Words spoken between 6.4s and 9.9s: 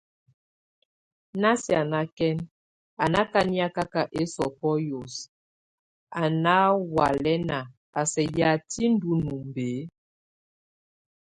ná hɔalɛnak, a sɛk yatɛ́ ndunumb e?